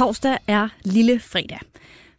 [0.00, 1.58] Torsdag er lille fredag.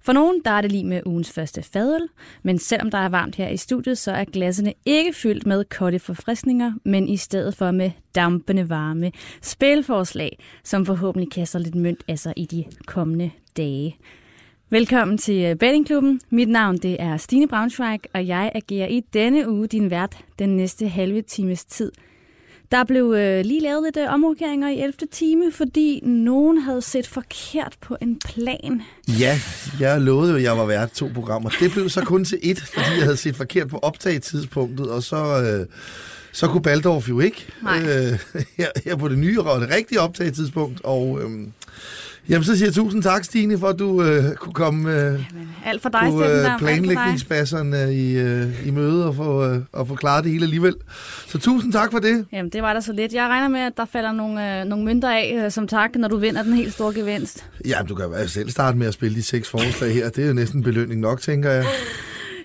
[0.01, 2.07] For nogen der er det lige med ugens første fadøl,
[2.43, 5.99] men selvom der er varmt her i studiet, så er glassene ikke fyldt med kolde
[5.99, 9.11] forfriskninger, men i stedet for med dampende varme
[9.41, 13.97] spilforslag, som forhåbentlig kaster lidt mønt af sig i de kommende dage.
[14.69, 16.21] Velkommen til øh, Bettingklubben.
[16.29, 20.57] Mit navn det er Stine Braunschweig, og jeg agerer i denne uge din vært den
[20.57, 21.91] næste halve times tid–
[22.71, 24.93] der blev øh, lige lavet lidt øh, omrokeringer i 11.
[25.11, 28.81] time, fordi nogen havde set forkert på en plan.
[29.07, 29.39] Ja,
[29.79, 31.49] jeg lovede jo, at jeg var vært to programmer.
[31.59, 35.41] Det blev så kun til et, fordi jeg havde set forkert på optagetidspunktet, og så...
[35.41, 35.65] Øh,
[36.33, 38.19] så kunne Baldorf jo ikke øh,
[38.57, 40.81] her, her på det nye og det rigtige optagetidspunkt.
[40.83, 41.47] Og øh,
[42.29, 45.49] Jamen, så siger jeg tusind tak, Stine, for at du øh, kunne komme øh, Jamen,
[45.65, 49.95] alt for dig, på øh, planlægningsbasserne i, øh, i møde og få, øh, og få
[49.95, 50.75] klaret det hele alligevel.
[51.27, 52.25] Så tusind tak for det.
[52.33, 53.13] Jamen, det var da så lidt.
[53.13, 56.07] Jeg regner med, at der falder nogle, øh, nogle mønter af øh, som tak, når
[56.07, 57.45] du vinder den helt store gevinst.
[57.65, 60.09] Jamen, du kan jo selv starte med at spille de seks forslag her.
[60.09, 61.65] Det er jo næsten belønning nok, tænker jeg.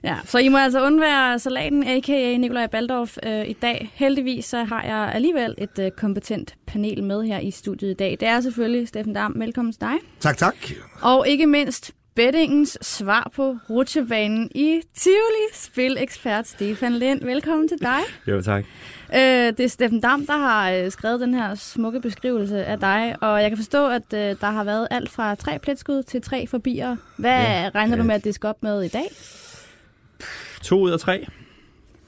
[0.06, 2.36] Ja, så I må altså undvære salaten, a.k.a.
[2.36, 3.90] Nikolaj Baldorf, øh, i dag.
[3.94, 8.16] Heldigvis så har jeg alligevel et øh, kompetent panel med her i studiet i dag.
[8.20, 9.34] Det er selvfølgelig Steffen Dam.
[9.36, 9.94] Velkommen til dig.
[10.20, 10.54] Tak, tak.
[11.02, 15.46] Og ikke mindst bettingens svar på rutsjebanen i Tivoli.
[15.52, 17.24] Spilekspert Stefan Lind.
[17.24, 18.00] Velkommen til dig.
[18.26, 18.64] Jo, tak.
[19.14, 23.16] Øh, det er Steffen Dam, der har øh, skrevet den her smukke beskrivelse af dig,
[23.20, 26.46] og jeg kan forstå, at øh, der har været alt fra tre pletskud til tre
[26.46, 26.96] forbier.
[27.16, 28.02] Hvad ja, regner ja.
[28.02, 29.06] du med, at det skal op med i dag?
[30.62, 31.26] To ud af tre,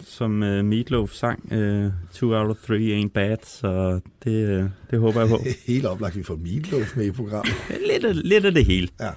[0.05, 1.53] som uh, Meatloaf sang.
[1.53, 5.39] Uh, two out of three ain't bad, så det, uh, det håber jeg på.
[5.67, 7.55] Helt oplagt, vi får Meatloaf med i programmet.
[7.93, 8.89] lidt, af, lidt af det hele.
[9.01, 9.11] Ja.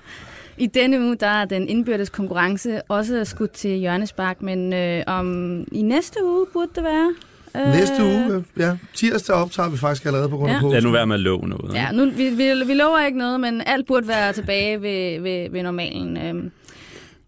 [0.57, 5.59] I denne uge der er den indbyrdes konkurrence også skudt til hjørnespark, men øh, om
[5.71, 7.13] i næste uge burde det være.
[7.55, 8.77] Øh, næste uge, ja.
[8.93, 10.67] Tirsdag optager vi faktisk allerede på grund af ja.
[10.67, 11.73] Ja, nu være med at love noget.
[11.73, 15.49] Ja, nu, vi, vi, vi lover ikke noget, men alt burde være tilbage ved, ved,
[15.51, 16.17] ved normalen.
[16.17, 16.51] Øh.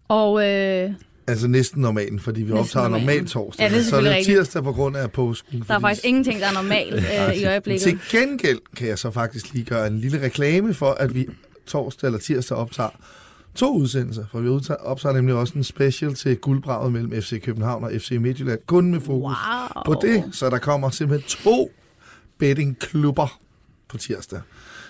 [0.08, 0.90] Og øh,
[1.26, 3.64] Altså næsten normalen, fordi vi næsten optager normalt torsdag.
[3.64, 5.64] Ja, det er så er det tirsdag på grund af påsken.
[5.68, 6.94] Der er faktisk ingenting, der er normalt
[7.30, 7.82] øh, i øjeblikket.
[7.82, 11.26] Til gengæld kan jeg så faktisk lige gøre en lille reklame for, at vi
[11.66, 12.90] torsdag eller tirsdag optager
[13.54, 14.24] to udsendelser.
[14.30, 14.48] For vi
[14.80, 18.58] optager nemlig også en special til guldbraget mellem FC København og FC Midtjylland.
[18.66, 19.36] Kun med fokus
[19.76, 19.82] wow.
[19.86, 21.70] på det, så der kommer simpelthen to
[22.38, 23.40] bettingklubber
[23.94, 24.40] på tirsdag.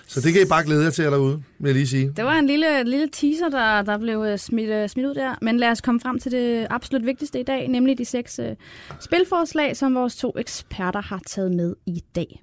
[0.07, 2.13] Så det kan I bare glæde jer til derude, vil jeg lige sige.
[2.17, 5.35] Det var en lille, lille teaser, der, der blev øh, smidt, øh, smidt ud der.
[5.41, 8.45] Men lad os komme frem til det absolut vigtigste i dag, nemlig de seks uh,
[8.99, 12.41] spilforslag, som vores to eksperter har taget med i dag.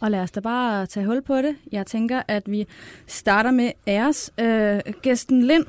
[0.00, 1.56] Og lad os da bare tage hul på det.
[1.72, 2.66] Jeg tænker, at vi
[3.06, 5.64] starter med æres øh, gæsten Lind.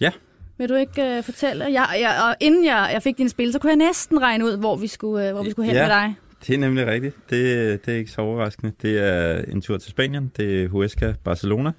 [0.00, 0.10] Ja.
[0.58, 1.64] Vil du ikke uh, fortælle?
[1.64, 4.56] Jeg, jeg, og inden jeg, jeg fik din spil, så kunne jeg næsten regne ud,
[4.56, 5.82] hvor vi skulle, uh, hvor vi skulle hen ja.
[5.82, 6.14] med dig.
[6.46, 7.16] Det er nemlig rigtigt.
[7.30, 8.72] Det, det er ikke så overraskende.
[8.82, 10.32] Det er en tur til Spanien.
[10.36, 11.72] Det er Huesca Barcelona.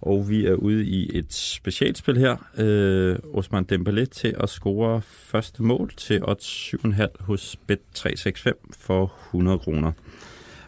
[0.00, 2.36] Og vi er ude i et specialspil her.
[2.58, 9.58] Øh, Osman Dembélé til at score første mål til odds 7,5 hos Bet365 for 100
[9.58, 9.92] kroner.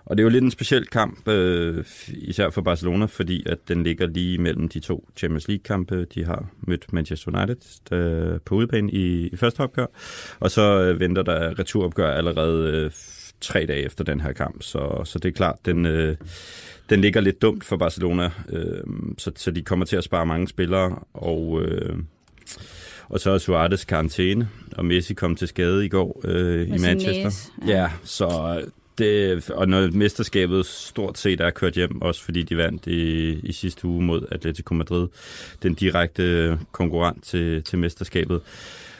[0.06, 3.84] Og det er jo lidt en speciel kamp, øh, især for Barcelona, fordi at den
[3.84, 6.04] ligger lige mellem de to Champions League-kampe.
[6.14, 9.86] De har mødt Manchester United øh, på udebane i, i første opgør,
[10.40, 12.90] og så øh, venter der returopgør allerede øh,
[13.40, 14.62] tre dage efter den her kamp.
[14.62, 16.16] Så, så det er klart, den, øh,
[16.90, 18.82] den ligger lidt dumt for Barcelona, øh,
[19.18, 21.62] så, så de kommer til at spare mange spillere, og...
[21.62, 21.96] Øh,
[23.08, 27.24] og så er Suarez karantæne, og Messi kom til skade i går øh, i Manchester.
[27.24, 27.82] Næs, ja.
[27.82, 28.60] ja, så
[28.98, 33.52] det, og når mesterskabet stort set er kørt hjem, også fordi de vandt i, i
[33.52, 35.08] sidste uge mod Atletico Madrid,
[35.62, 38.40] den direkte konkurrent til, til mesterskabet,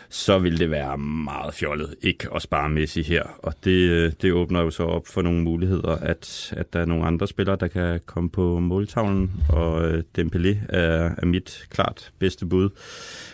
[0.09, 3.23] så vil det være meget fjollet ikke at spare Messi her.
[3.39, 7.07] Og det, det åbner jo så op for nogle muligheder, at, at der er nogle
[7.07, 12.47] andre spillere, der kan komme på måltavlen, og øh, Dembélé er, er mit klart bedste
[12.47, 12.71] bud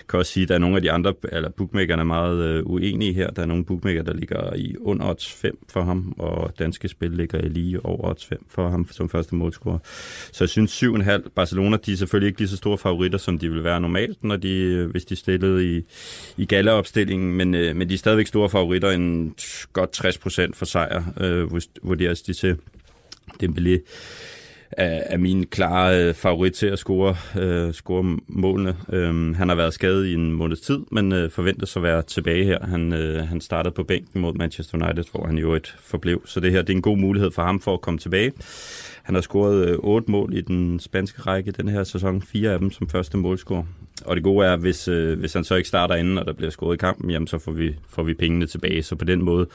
[0.08, 2.62] kan også sige, at der er nogle af de andre, eller bookmakerne er meget øh,
[2.66, 3.30] uenige her.
[3.30, 7.10] Der er nogle bookmaker, der ligger i under odds 5 for ham, og danske spil
[7.10, 9.78] ligger i lige over odds 5 for ham som første målscorer.
[10.32, 13.50] Så jeg synes 7,5 Barcelona, de er selvfølgelig ikke lige så store favoritter, som de
[13.50, 15.82] vil være normalt, når de, øh, hvis de stillede i,
[16.36, 19.34] i galleopstillingen, men, øh, men de er stadigvæk store favoritter, en
[19.72, 21.50] godt 60 procent for sejr, øh,
[21.82, 22.56] vurderes de til.
[23.42, 23.78] Dembélé
[24.72, 28.76] er, er min klare øh, favorit til at score, øh, score målene.
[28.92, 32.44] Øh, han har været skadet i en måneds tid, men øh, forventes at være tilbage
[32.44, 32.66] her.
[32.66, 36.22] Han, øh, han startede på bænken mod Manchester United, hvor han jo et forblev.
[36.26, 38.32] Så det her det er en god mulighed for ham for at komme tilbage.
[39.02, 42.58] Han har scoret øh, otte mål i den spanske række den her sæson, fire af
[42.58, 43.64] dem som første målscorer.
[44.04, 46.50] Og det gode er, hvis, øh, hvis han så ikke starter inden, og der bliver
[46.50, 48.82] scoret i kampen, jamen så får vi, får vi pengene tilbage.
[48.82, 49.46] Så på den måde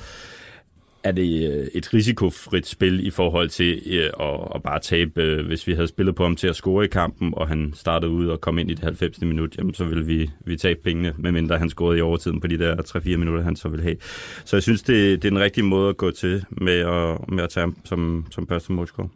[1.04, 5.46] er det øh, et risikofrit spil i forhold til øh, at, at bare tabe, øh,
[5.46, 8.28] hvis vi havde spillet på ham til at score i kampen, og han startede ud
[8.28, 9.22] og kom ind i det 90.
[9.22, 12.58] minut, jamen så ville vi, vi tabe pengene, medmindre han scorede i overtiden på de
[12.58, 13.96] der 3-4 minutter, han så ville have.
[14.46, 17.44] Så jeg synes, det, det er den rigtige måde at gå til med at, med
[17.44, 19.08] at tage ham som, som første målscorer.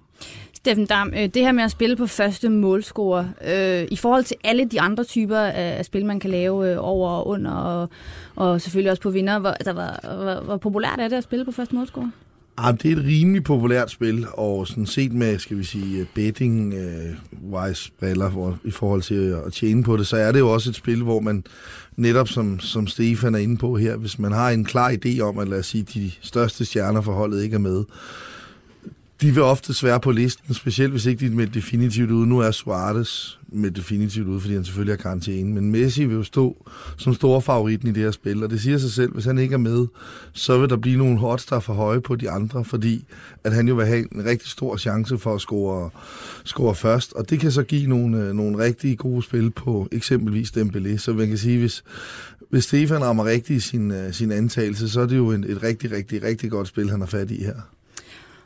[0.63, 4.38] Steffen Dam, øh, det her med at spille på første målscorer, øh, i forhold til
[4.44, 7.90] alle de andre typer af spil, man kan lave øh, over og under, og,
[8.36, 11.46] og selvfølgelig også på vinder, hvor, altså, hvor, hvor, hvor populært er det at spille
[11.46, 12.10] på første målscorer?
[12.58, 16.00] Ah, Jamen, det er et rimelig populært spil, og sådan set med, skal vi sige,
[16.00, 20.31] øh, betting-wise øh, uh, briller hvor, i forhold til at tjene på det, så er
[20.31, 21.44] det jo også et spil, hvor man
[21.96, 25.40] netop, som, som Stefan er inde på her, hvis man har en klar idé om,
[25.40, 27.84] at lad os sige, de største stjerner for holdet ikke er med,
[29.22, 32.28] de vil ofte svære på listen, specielt hvis ikke de er med definitivt ude.
[32.28, 35.54] Nu er Suarez med definitivt ude, fordi han selvfølgelig har karantæne.
[35.54, 38.78] Men Messi vil jo stå som store favoritten i det her spil, og det siger
[38.78, 39.88] sig selv, hvis han ikke er med,
[40.34, 43.06] så vil der blive nogle odds, der er for høje på de andre, fordi
[43.44, 45.90] at han jo vil have en rigtig stor chance for at score,
[46.44, 50.50] score først, og det kan så give nogle, øh, nogle rigtig gode spil på eksempelvis
[50.50, 51.84] Dembélé, så man kan sige, hvis,
[52.50, 55.64] hvis Stefan rammer rigtigt i sin, øh, sin antagelse, så er det jo en, et
[55.64, 57.62] rigtig, rigtig, rigtig godt spil, han har fat i her.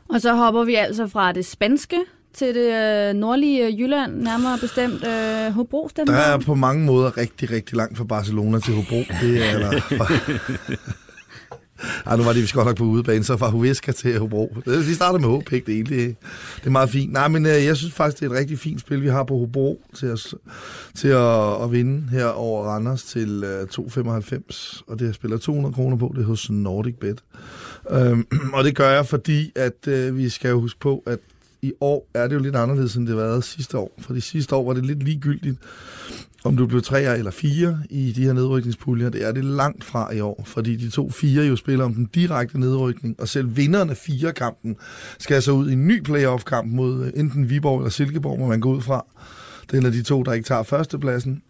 [0.08, 1.96] Og så hopper vi altså fra det spanske
[2.34, 2.72] til det
[3.08, 5.90] øh, nordlige Jylland, nærmere bestemt øh, Hobro.
[5.96, 9.02] Der er på mange måder rigtig, rigtig langt fra Barcelona til Hobro.
[9.20, 9.80] Det er der.
[12.06, 14.56] Ej, nu var det vi godt nok på udebane, så fra Huesca til Hobro.
[14.66, 16.16] Vi starter med HP, det er egentlig
[16.56, 17.12] det er meget fint.
[17.12, 19.38] Nej, men øh, jeg synes faktisk, det er et rigtig fint spil, vi har på
[19.38, 20.34] Hobro til at,
[20.94, 24.82] til at, at vinde her over Randers til øh, 2,95.
[24.86, 27.22] Og det jeg spiller 200 kroner på, det er hos Nordic Bet.
[27.90, 31.18] Øhm, og det gør jeg, fordi at øh, vi skal jo huske på, at
[31.62, 33.92] i år er det jo lidt anderledes, end det var sidste år.
[33.98, 35.58] For de sidste år var det lidt ligegyldigt,
[36.44, 39.08] om du blev tre eller fire i de her nedrykningspuljer.
[39.08, 42.06] Det er det langt fra i år, fordi de to fire jo spiller om den
[42.14, 44.76] direkte nedrykning, og selv vinderne af fire kampen
[45.18, 48.60] skal så ud i en ny playoff-kamp mod øh, enten Viborg eller Silkeborg, hvor man
[48.60, 49.06] går ud fra.
[49.70, 51.42] Det er de to, der ikke tager førstepladsen.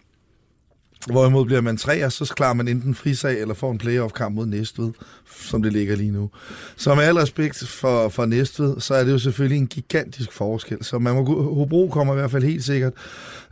[1.07, 4.93] Hvorimod bliver man tre, så klarer man enten frisag eller får en playoff-kamp mod Næstved,
[5.31, 6.31] som det ligger lige nu.
[6.77, 10.85] Så med al respekt for, for Næstved, så er det jo selvfølgelig en gigantisk forskel.
[10.85, 12.93] Så man må, Hobro kommer i hvert fald helt sikkert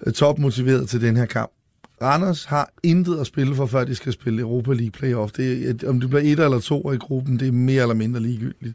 [0.06, 1.50] øh, topmotiveret til den her kamp.
[2.02, 5.32] Randers har intet at spille for, før de skal spille Europa League playoff.
[5.32, 8.75] Det, om det bliver et eller to i gruppen, det er mere eller mindre ligegyldigt.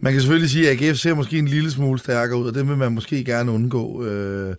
[0.00, 2.68] Man kan selvfølgelig sige, at AGF ser måske en lille smule stærkere ud, og det
[2.68, 4.04] vil man måske gerne undgå.
[4.04, 4.54] Øh,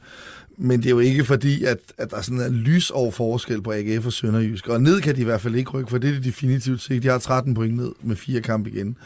[0.57, 3.61] men det er jo ikke fordi, at, at der er sådan en lys over forskel
[3.61, 4.67] på AGF og Sønderjysk.
[4.67, 7.03] Og ned kan de i hvert fald ikke rykke, for det er det definitivt set.
[7.03, 8.97] De har 13 point ned med fire kampe igen.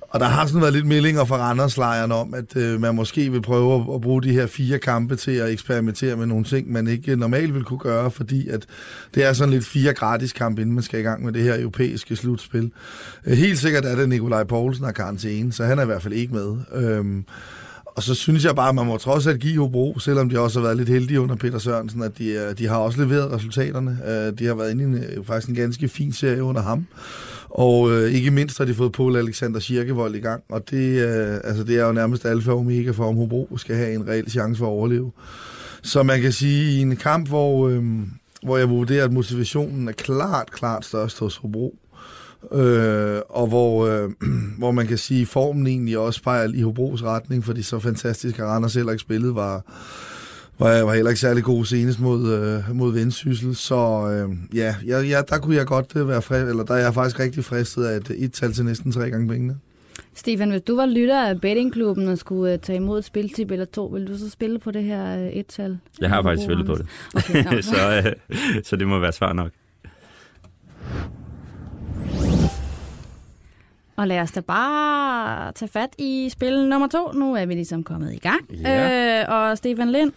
[0.00, 3.42] Og der har sådan været lidt meldinger fra Randerslejren om, at øh, man måske vil
[3.42, 6.86] prøve at, at bruge de her fire kampe til at eksperimentere med nogle ting, man
[6.86, 8.66] ikke normalt vil kunne gøre, fordi at
[9.14, 11.60] det er sådan lidt fire gratis kampe, inden man skal i gang med det her
[11.60, 12.70] europæiske slutspil.
[13.26, 16.14] Øh, helt sikkert er det Nikolaj Poulsen har karantæne, så han er i hvert fald
[16.14, 16.56] ikke med.
[16.74, 17.04] Øh,
[17.96, 20.58] og så synes jeg bare, at man må trods alt give Hobro, selvom de også
[20.58, 23.98] har været lidt heldige under Peter Sørensen, at de, øh, de har også leveret resultaterne.
[24.06, 26.86] Øh, de har været inde i en, øh, faktisk en ganske fin serie under ham.
[27.50, 31.40] Og øh, ikke mindst har de fået Paul Alexander Kirkevold i gang, og det, øh,
[31.44, 34.30] altså, det er jo nærmest alfa og omega for, om Hobro skal have en reel
[34.30, 35.12] chance for at overleve.
[35.82, 37.84] Så man kan sige, i en kamp, hvor, øh,
[38.42, 41.74] hvor jeg vurderer, at motivationen er klart, klart størst hos Hobro,
[42.52, 44.10] Øh, og hvor, øh,
[44.58, 48.38] hvor man kan sige, at formen egentlig også peger i Hobros retning, fordi så fantastisk,
[48.38, 49.64] at Randers heller ikke spillet, var,
[50.58, 53.56] var, var heller ikke særlig god senest mod, øh, mod Vendsyssel.
[53.56, 56.78] Så øh, ja, ja, ja, der kunne jeg godt øh, være fri, eller der er
[56.78, 59.56] jeg faktisk rigtig fristet af et, et tal til næsten tre gange pengene.
[60.14, 63.64] Stefan, hvis du var lytter af bettingklubben og skulle uh, tage imod et spiltip eller
[63.64, 65.78] to, ville du så spille på det her uh, et-tal?
[66.00, 66.86] Jeg har faktisk spillet på det.
[67.14, 69.50] Okay, så, uh, så det må være svar nok.
[73.96, 77.12] Og lad os da bare tage fat i spil nummer to.
[77.12, 78.40] Nu er vi ligesom kommet i gang.
[78.62, 79.20] Ja.
[79.20, 80.12] Øh, og Stefan Lind,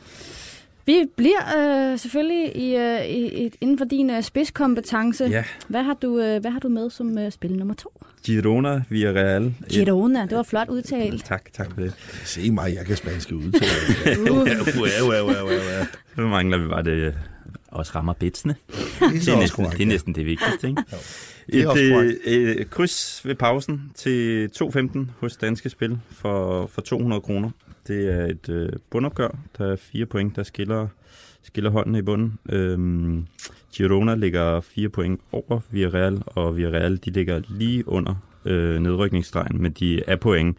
[0.86, 5.26] vi bliver øh, selvfølgelig i, øh, i, inden for din øh, spidskompetence.
[5.26, 5.44] Ja.
[5.68, 8.04] Hvad, har du, øh, hvad har du med som øh, spil nummer to?
[8.24, 9.54] Girona Villarreal.
[9.70, 11.26] Girona, det var flot udtalt.
[11.26, 11.94] Tak, tak for det.
[12.26, 14.32] Se mig, jeg kan spanske udtale.
[14.32, 14.48] uh.
[16.16, 17.14] Så mangler vi bare det øh,
[17.72, 18.56] også rammer bitsene.
[18.68, 20.84] Det er, det er, næsten, det er næsten det vigtigste, ikke?
[21.52, 26.82] Det er et, øh, et kryds ved pausen til 2.15 hos Danske Spil for, for
[26.82, 27.52] 200 kroner.
[27.88, 29.30] Det er et øh, bundopgør.
[29.58, 30.88] Der er fire point, der skiller,
[31.44, 32.40] skiller hånden i bunden.
[32.50, 33.28] Øhm,
[33.74, 39.72] Girona ligger fire point over Villarreal, og Villarreal de ligger lige under øh, nedrykningsstregen, men
[39.72, 40.58] de er point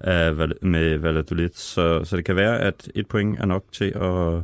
[0.00, 1.50] af, med Valladolid.
[1.54, 4.34] Så, så det kan være, at et point er nok til at,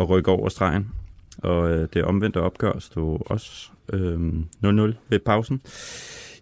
[0.00, 0.88] at rykke over stregen.
[1.38, 4.18] Og øh, det omvendte opgør stod også øh,
[4.64, 5.60] 0-0 ved pausen.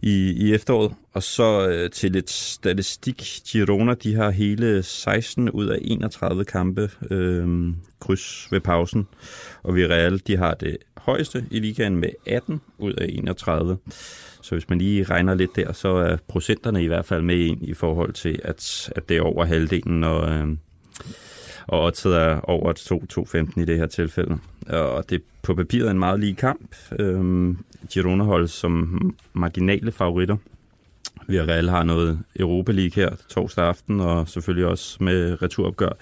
[0.02, 0.92] i, i efteråret.
[1.12, 3.22] Og så øh, til lidt statistik.
[3.46, 9.06] Girona, de har hele 16 ud af 31 kampe øh, kryds ved pausen.
[9.62, 13.78] Og Villarreal, de har det højeste i ligaen med 18 ud af 31.
[14.42, 17.62] Så hvis man lige regner lidt der, så er procenterne i hvert fald med ind
[17.62, 20.46] i forhold til, at, at det er over halvdelen, og, øh,
[21.66, 22.72] og oddset er over
[23.56, 24.38] 2-2-15 i det her tilfælde.
[24.68, 26.74] Og det er på papiret en meget lige kamp.
[26.98, 27.58] Øhm,
[27.90, 30.36] Girona holdes som marginale favoritter.
[31.26, 35.92] Villarreal har noget Europa League her torsdag aften, og selvfølgelig også med returopgør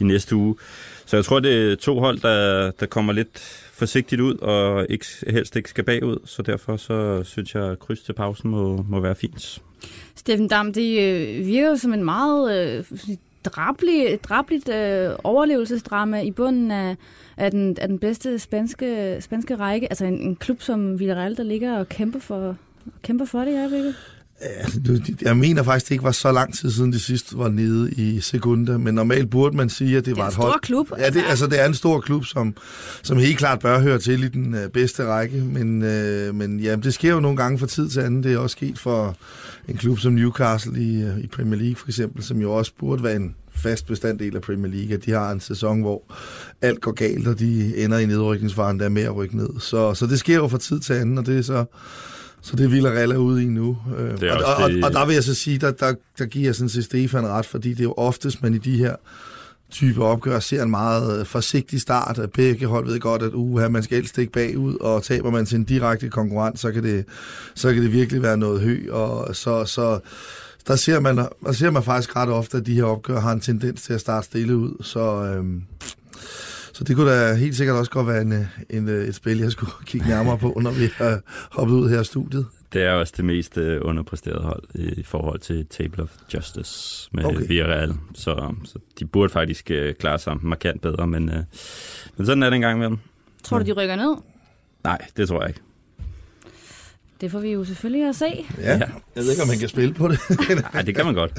[0.00, 0.56] i næste uge.
[1.06, 3.38] Så jeg tror, det er to hold, der, der kommer lidt
[3.72, 8.00] forsigtigt ud, og ikke, helst ikke skal bagud, så derfor så synes jeg, at kryds
[8.00, 9.62] til pausen må, må være fint.
[10.16, 12.84] Steffen Dam, det øh, virker jo som en meget øh,
[13.44, 16.96] drablig, drabligt øh, overlevelsesdrama i bunden af,
[17.36, 19.86] af, den, af den bedste spanske, spanske række.
[19.90, 22.56] Altså en, en klub som Villarreal, der ligger og kæmper for,
[23.02, 23.94] kæmper for det i øjeblikket.
[25.22, 28.20] Jeg mener faktisk, det ikke var så lang tid siden det sidste var nede i
[28.20, 30.46] Segunda, men normalt burde man sige, at det, det var et hold.
[30.46, 30.98] Det er en stor klub.
[30.98, 32.54] Ja, det, altså det er en stor klub, som,
[33.02, 36.76] som helt klart bør høre til i den uh, bedste række, men, uh, men ja,
[36.76, 38.22] det sker jo nogle gange fra tid til anden.
[38.22, 39.16] Det er også sket for
[39.68, 43.02] en klub som Newcastle i, uh, i Premier League for eksempel, som jo også burde
[43.02, 46.02] være en fast bestanddel af Premier League, at de har en sæson, hvor
[46.62, 49.48] alt går galt, og de ender i nedrykningsfaren, der er med at rykke ned.
[49.60, 51.64] Så, så det sker jo fra tid til anden, og det er så
[52.44, 53.78] så det vil Rella ud i nu.
[53.98, 54.84] Øh, det og, og, det...
[54.84, 57.26] og, og der vil jeg så sige, der, der, der giver jeg sådan set Stefan
[57.26, 58.96] ret, fordi det er jo oftest, man i de her
[59.70, 62.18] type opgør ser en meget øh, forsigtig start.
[62.18, 65.46] At begge hold ved godt, at uh, man skal helst ikke bagud, og taber man
[65.46, 67.04] til en direkte konkurrent, så kan det,
[67.54, 68.92] så kan det virkelig være noget hø.
[68.92, 69.98] Og så, så
[70.66, 73.40] der ser, man, der ser man faktisk ret ofte, at de her opgør har en
[73.40, 74.82] tendens til at starte stille ud.
[74.82, 75.62] Så, øhm,
[76.74, 79.72] så det kunne da helt sikkert også godt være en, en, et spil, jeg skulle
[79.86, 82.46] kigge nærmere på, når vi har hoppet ud her i studiet.
[82.72, 87.24] Det er også det mest øh, underpræsterede hold i forhold til Table of Justice med
[87.24, 87.48] okay.
[87.48, 87.94] Villarreal.
[88.14, 91.42] Så, så de burde faktisk øh, klare sig markant bedre, men, øh,
[92.16, 92.98] men sådan er det engang med dem.
[93.44, 94.16] Tror du, de rykker ned?
[94.84, 95.60] Nej, det tror jeg ikke.
[97.20, 98.46] Det får vi jo selvfølgelig at se.
[98.58, 100.18] Ja, jeg ved ikke, om man kan spille på det.
[100.74, 101.32] Nej, det kan man godt.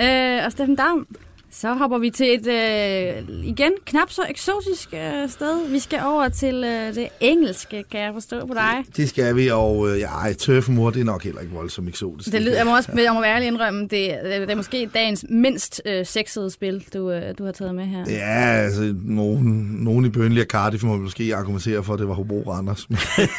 [0.00, 1.06] øh, og Steffen Dam,
[1.52, 5.68] så hopper vi til et øh, igen knap så eksotisk øh, sted.
[5.70, 8.84] Vi skal over til øh, det engelske, kan jeg forstå på dig.
[8.96, 12.32] Det skal vi, og øh, ja, tøffemor, det er nok heller ikke voldsomt eksotisk.
[12.32, 15.82] Det lyder, jeg må også jeg må ærligt indrømme, det, det er måske dagens mindst
[15.86, 18.04] øh, sexede spil, du, øh, du har taget med her.
[18.08, 22.14] Ja, altså, nogen, nogen i Burnley og Cardiff må måske argumentere for, at det var
[22.14, 22.88] Hobro Randers.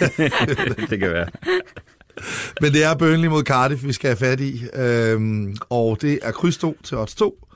[0.89, 1.27] det kan være.
[2.61, 4.63] Men det er Burnley mod Cardiff, vi skal have fat i.
[4.73, 7.47] Øhm, og det er kryds 2 til odds 2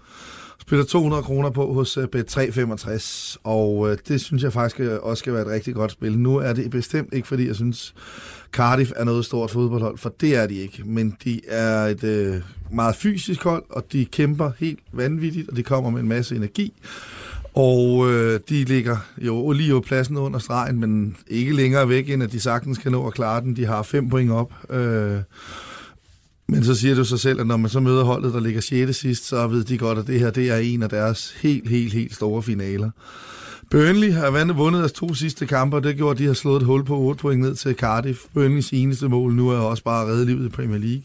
[0.68, 5.20] spiller 200 kroner på hos øh, Bet365, og øh, det synes jeg faktisk øh, også
[5.22, 6.20] skal være et rigtig godt spil.
[6.20, 7.94] Nu er det bestemt ikke, fordi jeg synes,
[8.52, 10.84] Cardiff er noget stort fodboldhold, for det er de ikke.
[10.86, 12.42] Men de er et øh,
[12.72, 16.74] meget fysisk hold, og de kæmper helt vanvittigt, og de kommer med en masse energi.
[17.54, 22.24] Og øh, de ligger jo lige på pladsen under stregen, men ikke længere væk, end
[22.24, 23.56] at de sagtens kan nå at klare den.
[23.56, 24.54] De har fem point op.
[24.70, 25.18] Øh,
[26.48, 28.98] men så siger du sig selv, at når man så møder holdet, der ligger 6.
[28.98, 31.94] sidst, så ved de godt, at det her det er en af deres helt, helt,
[31.94, 32.90] helt store finaler.
[33.72, 36.66] Burnley har vundet deres to sidste kampe, og det gjorde, at de har slået et
[36.66, 38.20] hul på 8 point ned til Cardiff.
[38.34, 41.04] Burnleys eneste mål nu er også bare at redde livet i Premier League.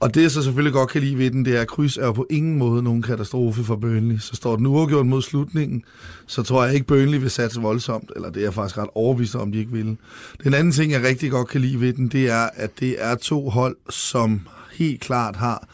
[0.00, 2.06] Og det, jeg så selvfølgelig godt kan lide ved den, det er, at kryds er
[2.06, 4.18] jo på ingen måde nogen katastrofe for Burnley.
[4.18, 5.84] Så står den uafgjort mod slutningen,
[6.26, 9.34] så tror jeg ikke, Burnley vil satse voldsomt, eller det er jeg faktisk ret overbevist
[9.34, 9.96] om, de ikke vil.
[10.44, 13.14] Den anden ting, jeg rigtig godt kan lide ved den, det er, at det er
[13.14, 14.40] to hold, som
[14.72, 15.68] helt klart har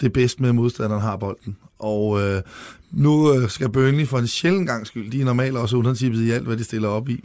[0.00, 1.56] det bedst med, at modstanderen har bolden.
[1.78, 2.42] Og øh,
[2.90, 6.30] nu øh, skal Burnley for en sjældent gang skyld, de er normalt også undertippet i
[6.30, 7.24] alt, hvad de stiller op i,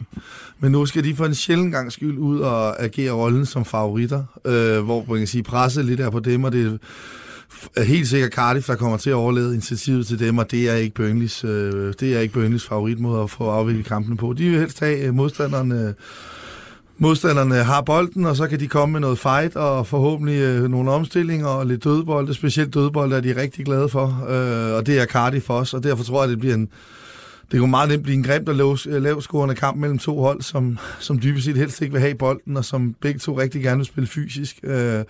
[0.60, 4.24] men nu skal de for en sjældent gang skyld ud og agere rollen som favoritter,
[4.44, 6.78] øh, hvor man kan sige, presset lidt er på dem, og det
[7.76, 10.74] er helt sikkert Cardiff, der kommer til at overlade initiativet til dem, og det er
[10.74, 14.32] ikke Burnleys, øh, det er ikke Burnleys favoritmåde at få afviklet kampene på.
[14.32, 15.14] De vil helst have øh,
[15.72, 15.94] øh,
[16.98, 20.90] modstanderne har bolden, og så kan de komme med noget fight og forhåbentlig øh, nogle
[20.90, 22.34] omstillinger og lidt dødbolde.
[22.34, 26.04] Specielt dødbolde er de rigtig glade for, øh, og det er Cardiff os, og derfor
[26.04, 26.68] tror jeg, det bliver en
[27.52, 30.78] det kunne meget nemt blive en grimt og lav, lavscorende kamp mellem to hold, som,
[31.00, 33.86] som dybest set helst ikke vil have bolden, og som begge to rigtig gerne vil
[33.86, 34.60] spille fysisk.
[34.62, 35.04] Øh,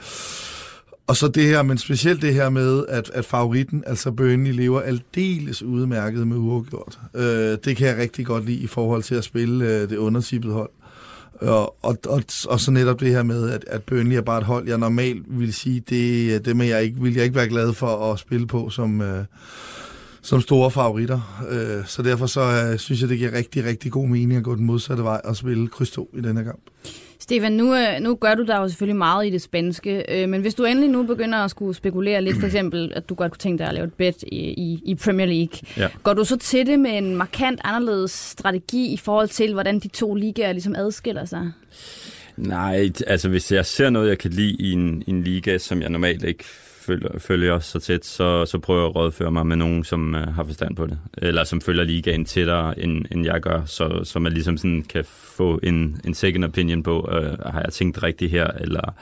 [1.07, 4.81] og så det her, men specielt det her med, at, at favoritten, altså Burnley, lever
[4.81, 6.99] aldeles udmærket med uafgjort.
[7.15, 10.53] Øh, det kan jeg rigtig godt lide i forhold til at spille øh, det undertippede
[10.53, 10.71] hold.
[11.41, 14.45] Og, og, og, og så netop det her med, at, at Burnley er bare et
[14.45, 17.73] hold, jeg normalt vil sige, det, det med jeg ikke, vil jeg ikke være glad
[17.73, 19.25] for at spille på som, øh,
[20.23, 21.45] som store favoritter.
[21.51, 24.57] Øh, så derfor så øh, synes jeg, det giver rigtig, rigtig god mening at gå
[24.57, 26.63] den modsatte vej og spille kryds 2 i denne kamp.
[27.19, 30.41] Stefan, nu, øh, nu gør du der jo selvfølgelig meget i det spanske, øh, men
[30.41, 33.39] hvis du endelig nu begynder at skulle spekulere lidt, for eksempel, at du godt kunne
[33.39, 35.89] tænke dig at lave et bet i, i, i Premier League, Ja.
[36.03, 39.89] går du så til det med en markant anderledes strategi i forhold til, hvordan de
[39.89, 41.53] to ligaer ligesom adskiller sig?
[42.37, 45.83] Nej, altså hvis jeg ser noget, jeg kan lide i en, i en liga, som
[45.83, 46.45] jeg normalt ikke
[46.87, 50.35] følger, følger så tæt, så, så prøver jeg at rådføre mig med nogen, som øh,
[50.35, 50.99] har forstand på det.
[51.19, 55.05] Eller som følger ligaen tættere, end, end jeg gør, så, så man ligesom sådan kan
[55.09, 58.95] få en, en second opinion på, øh, har jeg tænkt rigtigt her, eller,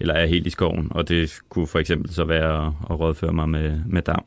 [0.00, 0.88] eller er jeg helt i skoven?
[0.90, 4.24] Og det kunne for eksempel så være at, at rådføre mig med, med Dam.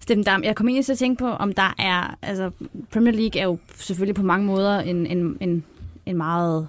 [0.00, 2.50] Steffen Dam, jeg kom ind til at tænke på, om der er, altså
[2.92, 5.64] Premier League er jo selvfølgelig på mange måder en, en, en,
[6.06, 6.68] en meget,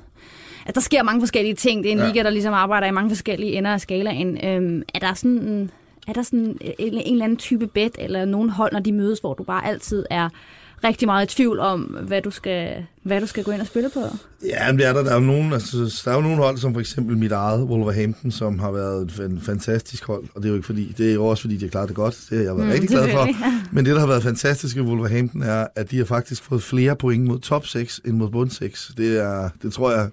[0.70, 1.84] at der sker mange forskellige ting.
[1.84, 2.08] Det er en Ja.
[2.08, 4.46] liga, der ligesom arbejder i mange forskellige ender af skalaen.
[4.46, 5.72] Øhm, er der sådan, en-
[6.08, 9.20] er der sådan en, en eller anden type bet, eller nogen hold, når de mødes,
[9.20, 10.30] hvor du bare altid er
[10.84, 13.90] rigtig meget i tvivl om, hvad du skal, hvad du skal gå ind og spille
[13.94, 14.00] på?
[14.46, 15.04] Ja, men det er der.
[15.04, 17.62] Der er jo nogen, altså, der er jo nogle hold, som for eksempel mit eget,
[17.64, 20.24] Wolverhampton, som har været et fan- fantastisk hold.
[20.36, 21.96] Og det er jo ikke fordi, det er jo også fordi, de har klaret det
[21.96, 22.18] godt.
[22.30, 23.26] Det har jeg været mm, rigtig glad for.
[23.26, 23.62] Ja.
[23.72, 26.96] Men det, der har været fantastisk ved Wolverhampton, er, at de har faktisk fået flere
[26.96, 28.92] point mod top 6 end mod bund 6.
[28.98, 30.10] Det, er, det tror jeg,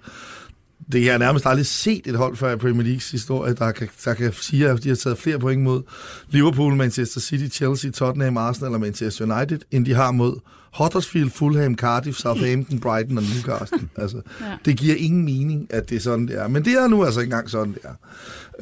[0.93, 4.15] det har nærmest aldrig set et hold før i Premier Leagues historie, der kan, der
[4.15, 5.83] kan sige, at de har taget flere point mod
[6.29, 10.41] Liverpool, Manchester City, Chelsea, Tottenham, Arsenal eller Manchester United, end de har mod
[10.79, 13.89] Huddersfield, Fulham, Cardiff, Southampton, Brighton og Newcastle.
[14.03, 14.47] Altså, Ja.
[14.65, 16.49] det giver ingen mening, at det er sådan, det er.
[16.49, 17.95] Men det er nu altså ikke engang sådan, det er.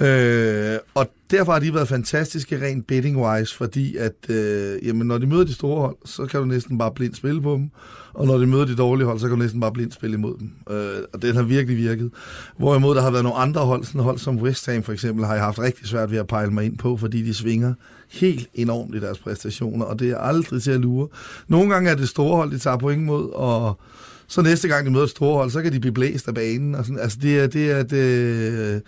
[0.01, 5.27] Øh, og derfor har de været fantastiske rent betting-wise, fordi at, øh, jamen, når de
[5.27, 7.71] møder de store hold, så kan du næsten bare blindt spille på dem.
[8.15, 10.35] Og når de møder de dårlige hold, så kan du næsten bare blindt spille imod
[10.39, 10.51] dem.
[10.77, 12.11] Øh, og det har virkelig virket.
[12.59, 15.35] Hvorimod der har været nogle andre hold, sådan hold som West Ham for eksempel, har
[15.35, 17.75] jeg haft rigtig svært ved at pejle mig ind på, fordi de svinger
[18.11, 21.09] helt enormt i deres præstationer, og det er aldrig til at lure.
[21.49, 23.81] Nogle gange er det store hold, de tager point mod, og
[24.27, 26.75] så næste gang de møder et store hold, så kan de blive blæst af banen.
[26.75, 27.01] Og sådan.
[27.01, 28.83] Altså det er, det, er, det,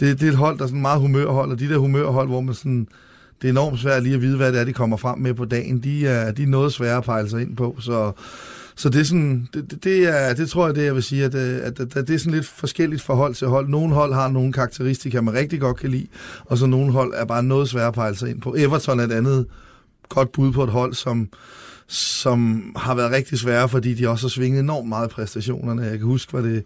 [0.00, 2.40] det, det er et hold, der er sådan meget humørhold, og de der humørhold, hvor
[2.40, 2.88] man sådan,
[3.42, 5.44] det er enormt svært lige at vide, hvad det er, de kommer frem med på
[5.44, 5.78] dagen.
[5.78, 8.12] De er, de er noget svære at pejle sig ind på, så,
[8.80, 11.34] så det, er sådan, det, det, er, det tror jeg, det jeg vil sige, at,
[11.34, 13.68] øh, at, at, at det er sådan lidt forskelligt fra hold til hold.
[13.68, 16.06] Nogle hold har nogle karakteristika, man rigtig godt kan lide,
[16.44, 18.54] og så nogle hold er bare noget svære at pejle sig ind på.
[18.58, 19.46] Everton er et andet
[20.08, 21.28] godt bud på et hold, som,
[21.88, 25.82] som har været rigtig svære, fordi de også har svinget enormt meget i præstationerne.
[25.82, 26.64] Jeg kan huske, hvad det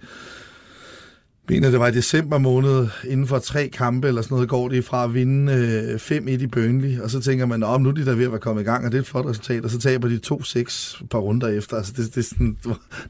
[1.49, 4.85] mener, det var i december måned, inden for tre kampe eller sådan noget, går det
[4.85, 8.07] fra at vinde øh, 5-1 i Burnley, og så tænker man, om nu er de
[8.07, 9.79] der ved at være kommet i gang, og det er et flot resultat, og så
[9.79, 11.77] taber de 2-6 et par runder efter.
[11.77, 12.57] Altså, det, det, er sådan,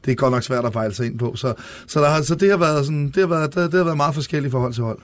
[0.05, 1.35] det er godt nok svært at pejle sig ind på.
[1.35, 1.53] Så,
[1.87, 3.97] så, der har, så det, har været sådan, det, har været, det, det har været
[3.97, 4.99] meget forskelligt forhold til hold.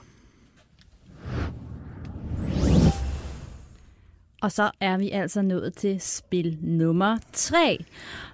[4.42, 7.84] Og så er vi altså nået til spil nummer 3.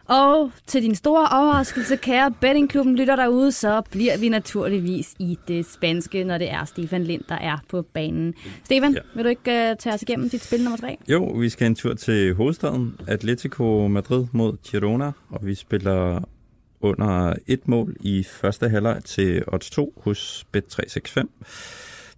[0.07, 5.67] Og til din store overraskelse, kære bettingklubben lytter derude, så bliver vi naturligvis i det
[5.67, 8.35] spanske, når det er Stefan Lind, der er på banen.
[8.65, 8.99] Stefan, Ja.
[9.15, 9.41] vil du ikke
[9.71, 10.97] uh, tage os igennem dit spil nummer 3?
[11.09, 16.21] Jo, vi skal en tur til hovedstaden, Atletico Madrid mod Girona, og vi spiller
[16.81, 21.25] under et mål i første halvleg til odds 2 hos Bet365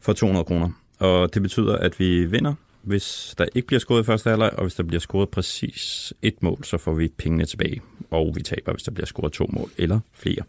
[0.00, 0.68] for 200 kroner.
[0.98, 4.62] Og det betyder, at vi vinder, hvis der ikke bliver scoret i første halvleg, og
[4.62, 7.80] hvis der bliver scoret præcis et mål, så får vi pengene tilbage.
[8.10, 10.42] Og vi taber, hvis der bliver scoret to mål eller flere.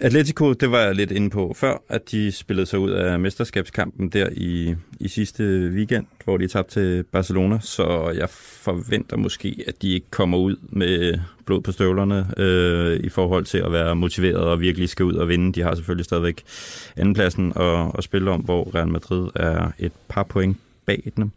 [0.00, 4.08] Atletico, det var jeg lidt inde på før, at de spillede sig ud af mesterskabskampen
[4.08, 9.82] der i, i sidste weekend, hvor de tabte til Barcelona, så jeg forventer måske, at
[9.82, 14.36] de ikke kommer ud med blod på støvlerne øh, i forhold til at være motiveret
[14.36, 15.52] og virkelig skal ud og vinde.
[15.52, 16.42] De har selvfølgelig stadigvæk
[16.96, 20.56] andenpladsen at, at spille om, hvor Real Madrid er et par point
[20.90, 21.30] bag dem.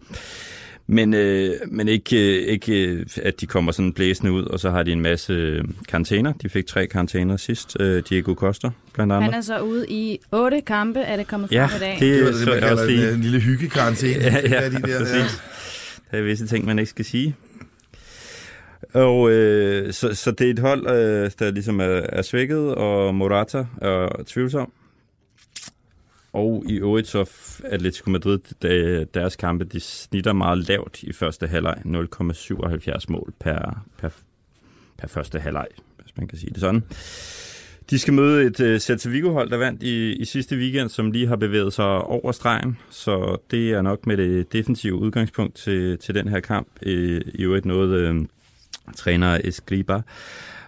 [0.88, 4.70] Men, øh, men ikke, øh, ikke, øh, at de kommer sådan blæsende ud, og så
[4.70, 6.34] har de en masse øh, karantæner.
[6.34, 7.78] De fik tre karantæner sidst.
[7.80, 9.24] Øh, Diego Costa, blandt andet.
[9.24, 11.92] Han er så ude i otte kampe, er det kommet frem Ja, i dag.
[12.00, 13.08] det, Det var det, så man kalder lige.
[13.10, 14.24] en, en lille hyggekarantæne.
[14.24, 15.42] Ja, ja, de der, præcis.
[16.12, 17.36] Der er visse ting, man ikke skal sige.
[18.94, 23.16] Og øh, så, så det er et hold, øh, der ligesom er, er svækket, og
[23.16, 24.72] Morata er tvivlsom.
[26.34, 27.30] Og i øvrigt så
[27.64, 28.40] Atletico Madrid,
[29.14, 31.78] deres kampe, de snitter meget lavt i første halvleg.
[31.86, 34.10] 0,77 mål per, per,
[34.98, 35.68] per første halvleg,
[36.02, 36.84] hvis man kan sige det sådan.
[37.90, 41.28] De skal møde et uh, Celta Vigo-hold, der vandt i, i sidste weekend, som lige
[41.28, 42.78] har bevæget sig over stregen.
[42.90, 46.68] Så det er nok med det defensive udgangspunkt til, til den her kamp.
[46.82, 48.26] Uh, I øvrigt noget, uh,
[48.96, 50.02] træner Escriba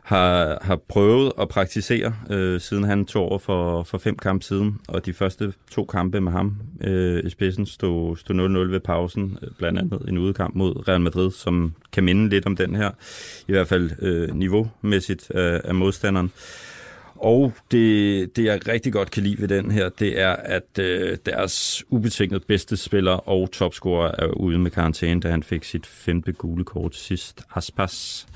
[0.06, 4.80] har, har prøvet at praktisere, øh, siden han tog over for, for fem kampe siden,
[4.88, 9.38] og de første to kampe med ham øh, i spidsen stod, stod 0-0 ved pausen,
[9.42, 12.92] øh, blandt andet en udekamp mod Real Madrid, som kan minde lidt om den her,
[13.48, 16.32] i hvert fald øh, niveaumæssigt af, af modstanderen.
[17.16, 21.18] Og det, det, jeg rigtig godt kan lide ved den her, det er, at øh,
[21.26, 26.32] deres ubetinget bedste spiller og topscorer er ude med karantæne, da han fik sit femte
[26.32, 27.42] gule kort sidst.
[27.56, 28.28] Aspas.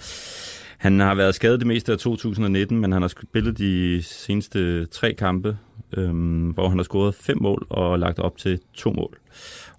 [0.80, 5.13] Han har været skadet det meste af 2019, men han har spillet de seneste tre
[5.13, 5.58] kampe,
[5.98, 9.18] øhm, hvor han har scoret fem mål og lagt op til to mål.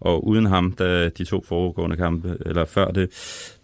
[0.01, 3.11] Og uden ham, da de to foregående kampe, eller før det,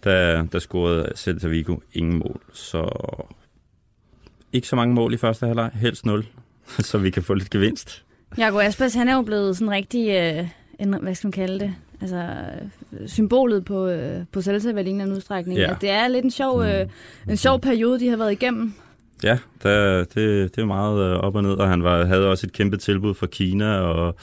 [0.05, 2.41] der, der scorede Celta Vigo ingen mål.
[2.53, 2.89] Så
[4.53, 6.27] ikke så mange mål i første halvleg, helst 0,
[6.91, 8.05] så vi kan få lidt gevinst.
[8.39, 11.75] Jakob Aspas, han er jo blevet sådan rigtig, øh, en, hvad skal man kalde det,
[12.01, 12.29] altså
[13.07, 15.59] symbolet på, øh, på selvsæt i en udstrækning.
[15.59, 15.71] Ja.
[15.71, 16.87] At det er lidt en sjov, øh,
[17.29, 18.75] en sjov periode, de har været igennem.
[19.25, 22.47] Ja, der, det, det er meget øh, op og ned, og han var, havde også
[22.47, 24.17] et kæmpe tilbud fra Kina og,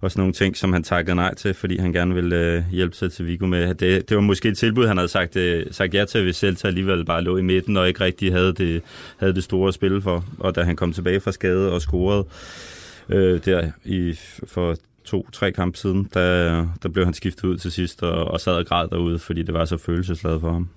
[0.00, 2.96] og sådan nogle ting, som han takkede nej til, fordi han gerne ville øh, hjælpe
[2.96, 3.74] sig til Vigo med.
[3.74, 6.68] Det, det var måske et tilbud, han havde sagt, øh, sagt ja til, hvis Celta
[6.68, 8.82] alligevel bare lå i midten og ikke rigtig havde det,
[9.16, 10.24] havde det store at spille for.
[10.38, 12.24] Og da han kom tilbage fra skade og scorede
[13.08, 18.02] øh, der i, for to-tre kampe siden, der, der blev han skiftet ud til sidst
[18.02, 20.68] og, og sad og græd derude, fordi det var så følelsesladet for ham.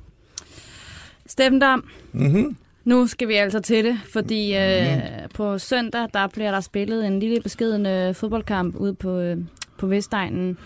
[1.27, 2.57] Steffen Dam, Mm-hmm.
[2.83, 4.97] nu skal vi altså til det, fordi øh,
[5.33, 9.37] på søndag, der bliver der spillet en lille beskeden øh, fodboldkamp ude på, øh,
[9.77, 10.57] på Vestegnen.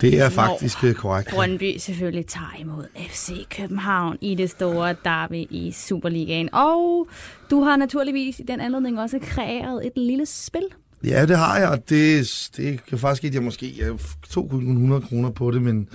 [0.00, 1.30] Det er faktisk øh, korrekt.
[1.30, 6.48] Brøndby selvfølgelig tager imod FC København i det store derby i Superligaen.
[6.54, 7.08] Og
[7.50, 10.62] du har naturligvis i den anledning også kreeret et lille spil.
[11.06, 13.92] Ja, det har jeg, og det, det kan faktisk ikke, jeg måske jeg
[14.30, 15.88] tog kun 100 kroner på det, men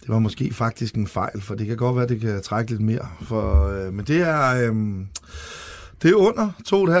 [0.00, 2.70] det var måske faktisk en fejl, for det kan godt være, at det kan trække
[2.70, 3.08] lidt mere.
[3.22, 4.76] For, øh, men det er, øh,
[6.02, 6.50] det er under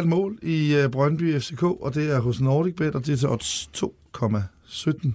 [0.00, 3.28] 2,5 mål i øh, Brøndby FCK, og det er hos NordicBet, og det er til
[3.28, 5.10] odds 2,17.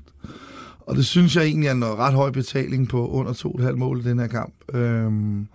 [0.79, 4.03] Og det synes jeg egentlig er en ret høj betaling på under 2,5 mål i
[4.03, 4.53] den her kamp.
[4.73, 5.47] Øhm,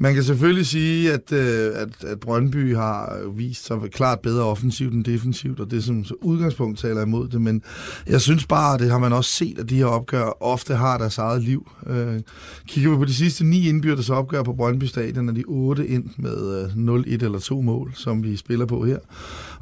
[0.00, 4.94] man kan selvfølgelig sige, at, øh, at, at Brøndby har vist sig klart bedre offensivt
[4.94, 7.62] end defensivt, og det som udgangspunkt taler imod det, men
[8.06, 11.18] jeg synes bare, det har man også set, at de her opgør ofte har deres
[11.18, 11.70] eget liv.
[11.86, 12.20] Øh,
[12.66, 16.04] kigger vi på de sidste ni indbyrdes opgør på Brøndby Stadion, er de otte ind
[16.16, 18.98] med øh, 0-1 eller 2 mål, som vi spiller på her.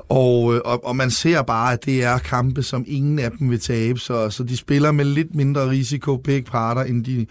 [0.08, 3.50] Og, øh, og, og man ser bare, at det er kampe, som ingen af dem
[3.50, 7.26] vil tabe, så, så de spiller med lidt mindre risiko begge parter, end de,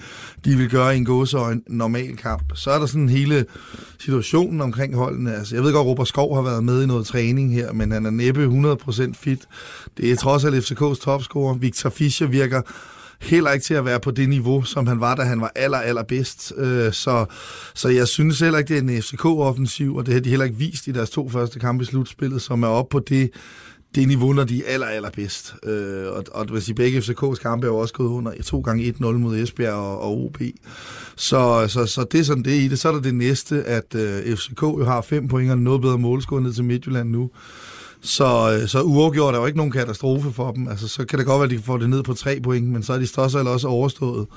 [0.46, 2.44] de vil gøre i en gåseøjne normal kamp.
[2.56, 3.46] Så er der sådan hele
[4.00, 5.36] situationen omkring holdene.
[5.36, 7.92] Altså, jeg ved godt, at Robert Skov har været med i noget træning her, men
[7.92, 9.48] han er næppe 100% fit.
[9.98, 11.54] Det er trods alt FCK's topscorer.
[11.54, 12.62] Victor Fischer virker
[13.22, 15.78] heller ikke til at være på det niveau, som han var, da han var aller,
[15.78, 16.54] aller bedst.
[16.58, 17.26] Øh, så,
[17.74, 20.58] så jeg synes heller ikke, det er en FCK-offensiv, og det har de heller ikke
[20.58, 23.30] vist i deres to første kampe i slutspillet, som er oppe på det,
[23.96, 25.56] det niveau, når de er aller, aller bedst.
[25.64, 28.94] Øh, og, og hvis i begge FCK's kampe er jo også gået under to gange
[29.00, 30.38] 1-0 mod Esbjerg og, og OB.
[31.16, 32.80] Så, så, så det er sådan det i det.
[32.80, 35.98] Så er der det næste, at øh, FCK jo har fem point og noget bedre
[35.98, 37.30] målscore ned til Midtjylland nu.
[38.02, 40.68] Så, øh, så uafgjort er jo ikke nogen katastrofe for dem.
[40.68, 42.84] Altså, så kan det godt være, at de får det ned på tre point, men
[42.84, 44.28] så er de størst eller også overstået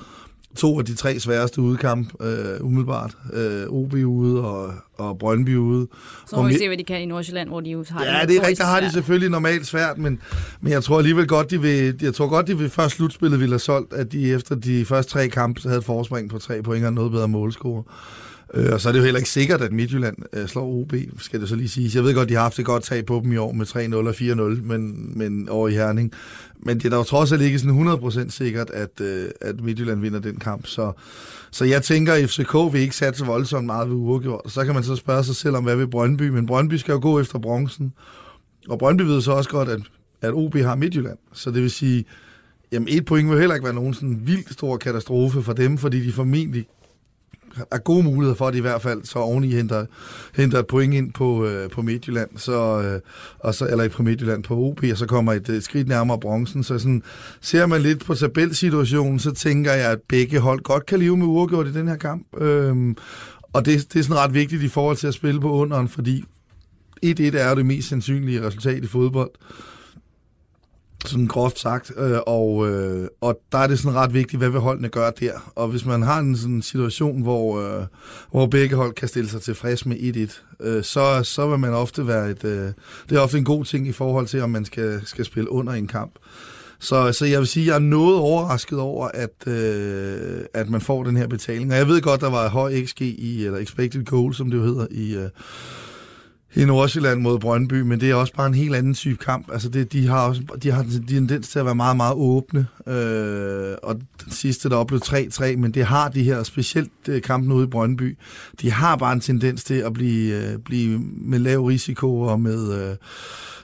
[0.57, 3.17] to af de tre sværeste udkamp, øh, umiddelbart.
[3.33, 5.87] Øh, OB ude og, og Brøndby ude.
[6.29, 8.15] Så må vi se, hvad de kan i Nordsjælland, hvor de jo har Ja, det
[8.15, 10.19] er notorisk rigtigt, der har de selvfølgelig normalt svært, men,
[10.61, 13.53] men jeg tror alligevel godt, de vil, jeg tror godt, de vil først slutspillet ville
[13.53, 16.85] have solgt, at de efter de første tre kampe havde et forspring på tre point
[16.85, 17.83] og noget bedre målscore.
[18.53, 21.41] Øh, og så er det jo heller ikke sikkert, at Midtjylland øh, slår OB, skal
[21.41, 21.91] det så lige sige.
[21.95, 23.95] Jeg ved godt, de har haft et godt tag på dem i år med 3-0
[23.95, 26.11] og 4-0 men, men over i Herning.
[26.59, 30.01] Men det er da jo trods alt ikke sådan 100% sikkert, at, øh, at Midtjylland
[30.01, 30.65] vinder den kamp.
[30.65, 30.91] Så,
[31.51, 34.51] så jeg tænker, at FCK vil ikke satse voldsomt meget ved uafgjort.
[34.51, 36.29] Så kan man så spørge sig selv om, hvad vil Brøndby?
[36.29, 37.93] Men Brøndby skal jo gå efter bronzen.
[38.69, 39.81] Og Brøndby ved så også godt, at,
[40.21, 41.17] at OB har Midtjylland.
[41.33, 42.05] Så det vil sige,
[42.71, 46.05] jamen et point vil heller ikke være nogen sådan vildt stor katastrofe for dem, fordi
[46.05, 46.65] de formentlig
[47.71, 49.85] er gode muligheder for, at de i hvert fald så oveni henter,
[50.35, 52.99] henter et point ind på, øh, på Midtjylland, så, øh,
[53.39, 56.63] og så, eller på Midtjylland, på OB, og så kommer et, et skridt nærmere bronzen.
[56.63, 57.03] Så sådan,
[57.41, 61.25] ser man lidt på tabelsituationen, så tænker jeg, at begge hold godt kan leve med
[61.25, 62.27] uafgjort i den her kamp.
[62.37, 62.97] Øhm,
[63.53, 66.23] og det, det er sådan ret vigtigt i forhold til at spille på underen, fordi
[67.05, 69.31] 1-1 er jo det mest sandsynlige resultat i fodbold
[71.05, 74.59] sådan groft sagt, øh, og, øh, og der er det sådan ret vigtigt, hvad vil
[74.59, 75.51] holdene gøre der.
[75.55, 77.85] Og hvis man har en sådan situation, hvor, øh,
[78.31, 82.07] hvor begge hold kan stille sig tilfreds med 1-1, øh, så, så vil man ofte
[82.07, 82.43] være et...
[82.43, 82.71] Øh,
[83.09, 85.73] det er ofte en god ting i forhold til, om man skal, skal spille under
[85.73, 86.11] en kamp.
[86.79, 90.81] Så, så jeg vil sige, at jeg er noget overrasket over, at, øh, at man
[90.81, 91.71] får den her betaling.
[91.71, 94.63] Og jeg ved godt, der var høj XG i, eller expected goal, som det jo
[94.63, 95.29] hedder, i, øh,
[96.55, 99.51] i Nordsjælland mod Brøndby, men det er også bare en helt anden type kamp.
[99.51, 102.67] Altså det, de har også de har en tendens til at være meget, meget åbne.
[102.87, 107.51] Øh, og den sidste, der blev 3-3, men det har de her, specielt øh, kampen
[107.51, 108.17] ude i Brøndby,
[108.61, 112.73] de har bare en tendens til at blive, øh, blive med lav risiko og med,
[112.73, 112.95] øh,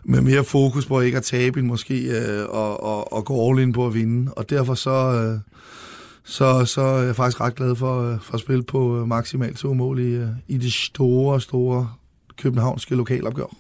[0.04, 3.60] med mere fokus på ikke at tabe end måske, øh, og, og, og gå all
[3.60, 4.34] in på at vinde.
[4.34, 4.92] Og derfor så...
[4.92, 5.40] Øh,
[6.28, 9.58] så, så er jeg faktisk ret glad for, øh, for at spille på øh, maksimalt
[9.58, 11.90] to mål i, i det store, store
[12.42, 13.56] københavnske lokalopgør.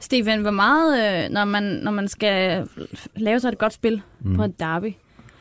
[0.00, 2.68] Stefan, hvor meget, når man, når man skal
[3.16, 4.36] lave sig et godt spil mm.
[4.36, 4.92] på et derby,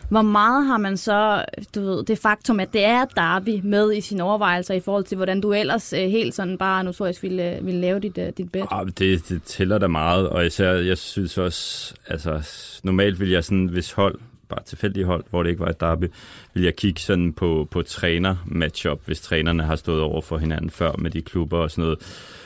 [0.09, 4.01] hvor meget har man så, du ved, det faktum, at det er derby med i
[4.01, 7.99] sine overvejelser i forhold til, hvordan du ellers helt sådan bare notorisk ville, ville lave
[7.99, 8.63] dit, dit bet?
[8.71, 12.49] Ja, det, det tæller da meget, og især, jeg synes også, altså,
[12.83, 16.05] normalt vil jeg sådan, hvis hold bare tilfældige hold, hvor det ikke var et derby,
[16.53, 20.91] vil jeg kigge sådan på, på træner-matchup, hvis trænerne har stået over for hinanden før
[20.97, 21.99] med de klubber og sådan noget.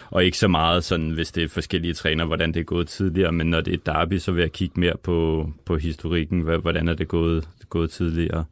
[0.09, 3.31] Og ikke så meget sådan, hvis det er forskellige træner, hvordan det er gået tidligere,
[3.31, 6.93] men når det er derby, så vil jeg kigge mere på, på historikken, hvordan er
[6.93, 8.45] det gået, gået tidligere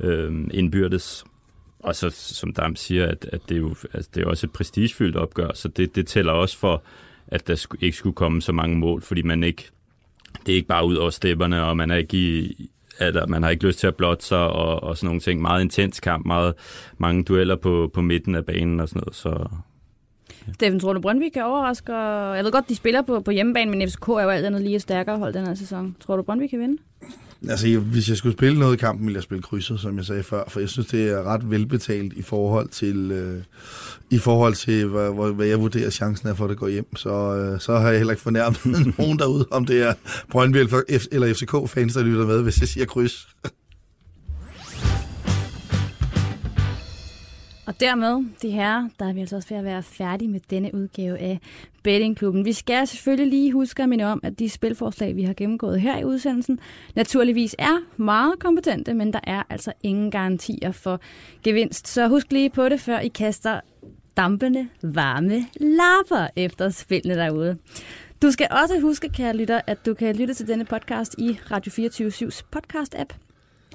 [0.00, 1.24] øh, indbyrdes.
[1.78, 4.52] Og så, som Dam siger, at, at det, er jo, altså, det er også et
[4.52, 6.82] prestigefyldt opgør, så det, det tæller også for,
[7.26, 9.70] at der ikke skulle komme så mange mål, fordi man ikke,
[10.46, 13.50] det er ikke bare ud over stepperne, og man er ikke i, at man har
[13.50, 15.40] ikke lyst til at blotte sig og, og sådan nogle ting.
[15.40, 16.54] Meget intens kamp, meget,
[16.98, 19.14] mange dueller på, på midten af banen og sådan noget.
[19.14, 19.48] Så.
[20.54, 21.94] Steffen, tror du Brøndby kan overraske?
[21.94, 24.76] Jeg ved godt, de spiller på, på hjemmebane, men FCK er jo alt andet lige
[24.76, 25.96] et stærkere hold den her sæson.
[26.00, 26.78] Tror du Brøndby kan vinde?
[27.48, 30.22] Altså, hvis jeg skulle spille noget i kampen, ville jeg spille krydset, som jeg sagde
[30.22, 33.42] før, for jeg synes, det er ret velbetalt i forhold til, øh,
[34.10, 36.96] i forhold til hvad, hvad jeg vurderer chancen er for, at det går hjem.
[36.96, 39.94] Så, øh, så har jeg heller ikke fornærmet nogen derude, om det er
[40.30, 40.56] Brøndby
[41.12, 43.28] eller FCK-fans, der lytter med, hvis jeg siger kryds.
[47.68, 50.74] Og dermed, de her, der er vi altså også ved at være færdige med denne
[50.74, 51.38] udgave af
[51.82, 52.44] Bettingklubben.
[52.44, 55.98] Vi skal selvfølgelig lige huske at minde om, at de spilforslag, vi har gennemgået her
[55.98, 56.60] i udsendelsen,
[56.94, 61.00] naturligvis er meget kompetente, men der er altså ingen garantier for
[61.42, 61.88] gevinst.
[61.88, 63.60] Så husk lige på det, før I kaster
[64.16, 67.58] dampende, varme lapper efter spillene derude.
[68.22, 71.88] Du skal også huske, kære lytter, at du kan lytte til denne podcast i Radio
[71.88, 73.14] 24-7's podcast-app.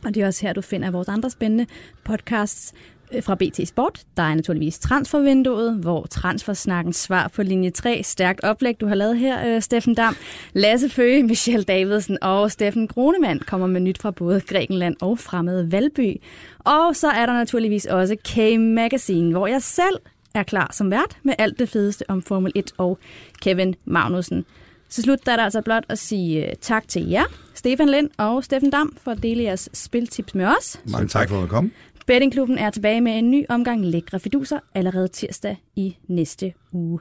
[0.06, 1.66] Og det er også her, du finder vores andre spændende
[2.04, 2.74] podcasts
[3.21, 4.02] fra BT Sport.
[4.17, 9.17] Der er naturligvis transfervinduet, hvor transfersnakkens svar på linje 3, stærkt oplæg, du har lavet
[9.17, 10.15] her, øh, Steffen Dam.
[10.54, 15.71] Lasse Føge, Michelle Davidsen og Steffen Grunemann kommer med nyt fra både Grækenland og fremmede
[15.71, 16.21] Valby.
[16.60, 19.95] Og så er der naturligvis også K-Magazine, hvor jeg selv
[20.36, 22.99] er klar som vært med alt det fedeste om Formel 1 og
[23.41, 24.45] Kevin Magnussen.
[24.89, 27.23] Så slut der er der altså blot at sige øh, tak til jer,
[27.54, 30.80] Stefan Lind og Steffen Dam, for at dele jeres spiltips med os.
[30.86, 31.71] Mange tak for at komme.
[32.08, 37.00] Bettingklubben er tilbage med en ny omgang lækre fiduser allerede tirsdag i næste uge.